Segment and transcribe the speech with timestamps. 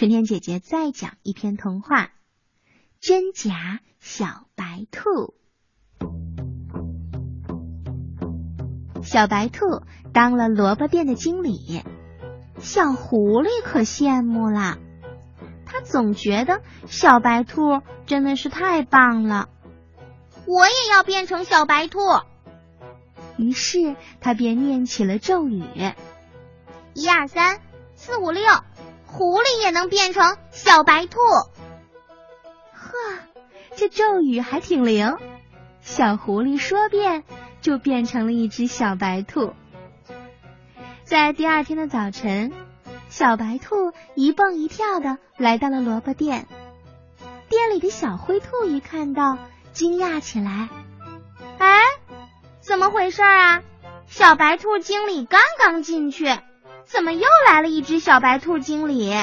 [0.00, 2.04] 春天姐姐再讲一篇童话
[3.00, 5.34] 《真假小白兔》。
[9.02, 9.82] 小白兔
[10.14, 11.82] 当了萝卜店的经理，
[12.60, 14.78] 小狐狸可羡慕了。
[15.66, 19.50] 他总觉得小白兔真的是太棒了，
[20.46, 21.98] 我也要变成小白兔。
[23.36, 25.62] 于是他便念起了咒语：
[26.94, 27.60] 一二三
[27.96, 28.42] 四五六，
[29.10, 31.18] 狐狸也能变成小白兔。
[32.72, 32.90] 呵，
[33.76, 35.16] 这咒语还挺灵，
[35.80, 37.24] 小狐狸说变。
[37.60, 39.52] 就变成了一只小白兔。
[41.04, 42.54] 在第二天的早晨，
[43.10, 46.48] 小白兔一蹦一跳的来到了萝卜店。
[47.50, 49.36] 店里的小灰兔一看到，
[49.74, 50.70] 惊讶起来
[51.60, 51.80] ：“哎，
[52.62, 53.62] 怎么回事啊？
[54.06, 56.24] 小白兔经理刚刚进去，
[56.90, 59.14] 怎么又来了一只小白兔经理？”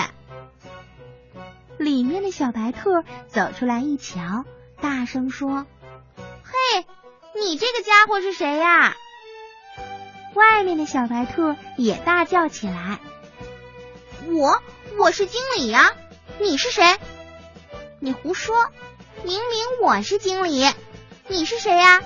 [1.77, 4.45] 里面的小白兔走出来一瞧，
[4.81, 5.65] 大声说
[6.43, 6.85] ：“嘿！”
[7.39, 8.95] 你这个家伙是谁呀？
[10.33, 12.99] 外面的小白兔也大叫起来
[14.25, 14.61] ：“我
[14.97, 15.91] 我是经理呀！
[16.39, 16.97] 你是谁？
[17.99, 18.55] 你胡说！
[19.23, 20.65] 明明我是经理，
[21.27, 22.01] 你是谁呀？”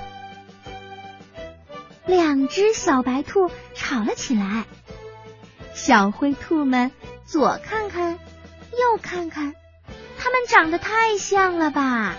[2.05, 4.66] 两只小白兔吵了起来。
[5.73, 6.91] 小灰兔们
[7.25, 8.14] 左看看，
[8.72, 9.53] 右看看，
[10.17, 12.16] 它们长得太像了吧？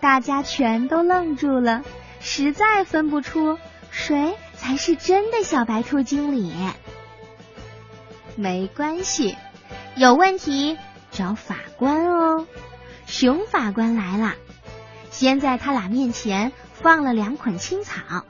[0.00, 1.82] 大家全都愣住了。
[2.20, 3.58] 实在分不出
[3.90, 6.54] 谁才是真的小白兔经理。
[8.36, 9.36] 没关系，
[9.96, 10.78] 有问题
[11.10, 12.46] 找法官哦。
[13.06, 14.34] 熊法官来了，
[15.10, 18.24] 先在他俩面前放了两捆青草，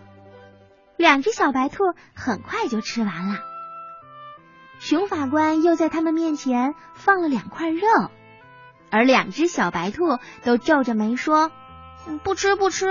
[0.96, 3.49] 两只小白兔很快就吃完了。
[4.80, 8.10] 熊法官又在他们面前放了两块肉，
[8.90, 11.52] 而两只小白兔都皱着眉说
[12.24, 12.86] ：“不吃，不吃。”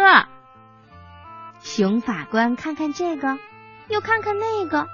[1.62, 3.40] 熊法官看看这个，
[3.88, 4.88] 又看看那个，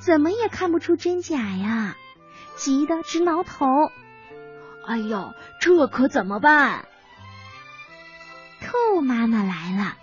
[0.00, 1.94] 怎么也看不出真假呀，
[2.56, 3.64] 急得直挠头。
[4.88, 6.84] 哎呦，这可怎么办？
[8.60, 9.96] 兔妈妈来了，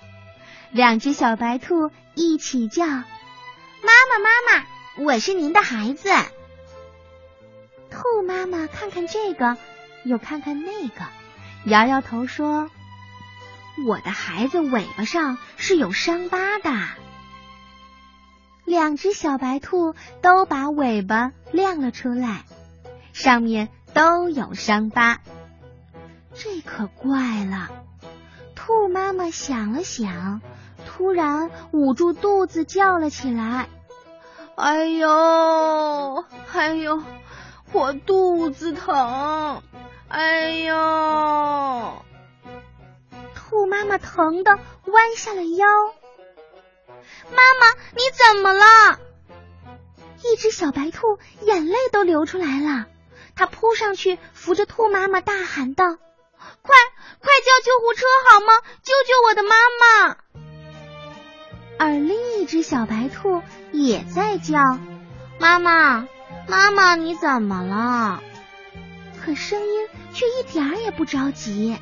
[0.71, 4.29] 两只小白兔一起叫：“妈妈，妈
[4.61, 6.09] 妈，我是您的孩子。”
[7.97, 9.57] 兔妈妈看看这个，
[10.03, 11.01] 又看看那个，
[11.65, 12.69] 摇摇头说。
[13.87, 16.71] 我的孩子尾巴上是有伤疤的。
[18.65, 22.43] 两只小白兔都把尾巴亮了出来，
[23.13, 25.19] 上面都有伤疤。
[26.35, 27.71] 这可怪了。
[28.55, 30.41] 兔妈妈想了想，
[30.85, 33.67] 突然捂住肚子叫了起来
[34.55, 37.01] ：“哎呦，哎呦，
[37.71, 39.61] 我肚子疼！
[40.07, 42.03] 哎呦！”
[43.35, 45.67] 兔妈妈疼的弯下了腰。
[47.29, 48.99] 妈妈，你怎么了？
[50.23, 52.87] 一只小白兔眼泪都流出来了，
[53.35, 55.85] 它扑上去扶着兔妈妈，大喊道
[56.61, 56.75] ：“快
[57.19, 58.53] 快叫救护车好吗？
[58.83, 60.17] 救救我的妈妈！”
[61.79, 64.79] 而另一只小白兔也在叫
[65.39, 66.07] ：“妈妈，
[66.47, 68.21] 妈妈，你怎么了？”
[69.23, 71.77] 可声音却一点也不着急。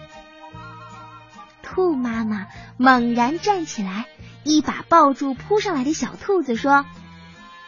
[1.61, 2.47] 兔妈妈
[2.78, 4.06] 猛然站起来，
[4.44, 6.85] 一把抱住扑上来的小兔子，说：“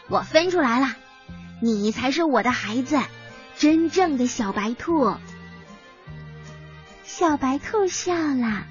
[0.10, 0.96] 我分出来了，
[1.62, 3.00] 你才是我的孩子，
[3.58, 5.16] 真正的小白兔。”
[7.04, 8.64] 小白兔笑了：“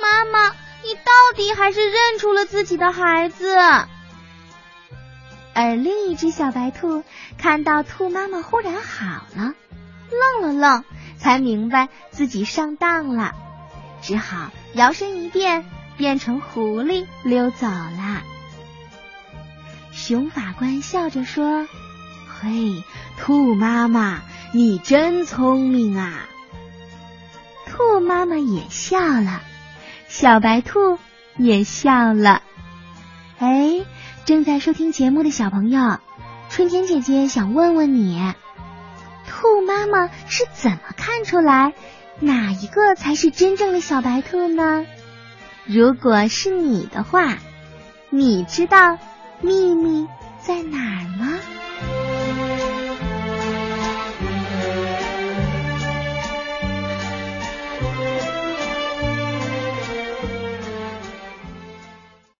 [0.00, 0.50] 妈妈，
[0.82, 3.56] 你到底还是认出了自己的孩子。”
[5.58, 7.02] 而另一只小白兔
[7.36, 9.54] 看到兔妈妈忽然好了，
[10.40, 10.84] 愣了愣，
[11.18, 13.34] 才明白自己上当了。
[14.00, 18.22] 只好摇身一变，变成狐狸溜走了。
[19.90, 21.66] 熊法官笑着说
[22.40, 22.84] ：“嘿，
[23.18, 24.20] 兔妈妈，
[24.52, 26.20] 你真聪明啊！”
[27.66, 29.40] 兔妈妈也笑了，
[30.06, 31.00] 小白兔
[31.36, 32.42] 也笑了。
[33.40, 33.84] 哎，
[34.28, 36.00] 正在收听节目的小朋友，
[36.50, 38.20] 春天姐姐想问问你：
[39.26, 41.72] 兔妈妈是怎么看出来？
[42.20, 44.84] 哪一个才是真正的小白兔呢？
[45.64, 47.38] 如果是你的话，
[48.10, 48.98] 你知道
[49.40, 50.06] 秘密
[50.42, 51.38] 在哪儿吗？